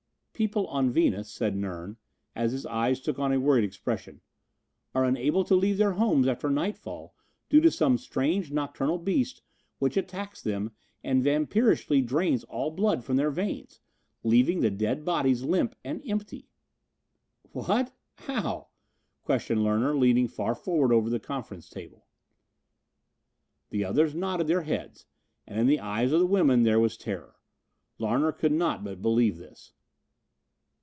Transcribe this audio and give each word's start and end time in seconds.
"People 0.33 0.65
on 0.69 0.89
Venus," 0.89 1.29
said 1.29 1.55
Nern, 1.55 1.97
as 2.35 2.51
his 2.51 2.65
eyes 2.65 2.99
took 2.99 3.19
on 3.19 3.31
a 3.31 3.39
worried 3.39 3.63
expression, 3.63 4.21
"are 4.95 5.05
unable 5.05 5.43
to 5.43 5.53
leave 5.53 5.77
their 5.77 5.91
homes 5.91 6.27
after 6.27 6.49
nightfall 6.49 7.13
due 7.47 7.61
to 7.61 7.69
some 7.69 7.99
strange 7.99 8.51
nocturnal 8.51 8.97
beast 8.97 9.43
which 9.77 9.95
attacks 9.97 10.41
them 10.41 10.71
and 11.03 11.23
vampirishly 11.23 12.01
drains 12.01 12.43
all 12.45 12.71
blood 12.71 13.03
from 13.03 13.17
their 13.17 13.29
veins, 13.29 13.81
leaving 14.23 14.61
the 14.61 14.71
dead 14.71 15.05
bodies 15.05 15.43
limp 15.43 15.75
and 15.83 16.01
empty." 16.07 16.49
"What? 17.51 17.93
How?" 18.15 18.69
questioned 19.21 19.63
Larner 19.63 19.95
leaning 19.95 20.27
far 20.27 20.55
forward 20.55 20.91
over 20.91 21.07
the 21.11 21.19
conference 21.19 21.69
table. 21.69 22.07
The 23.69 23.83
others 23.85 24.15
nodded 24.15 24.47
their 24.47 24.63
heads, 24.63 25.05
and 25.45 25.59
in 25.59 25.67
the 25.67 25.79
eyes 25.79 26.11
of 26.11 26.19
the 26.19 26.25
women 26.25 26.63
there 26.63 26.79
was 26.79 26.97
terror. 26.97 27.35
Larner 27.99 28.31
could 28.31 28.53
not 28.53 28.83
but 28.83 29.03
believe 29.03 29.37
this. 29.37 29.73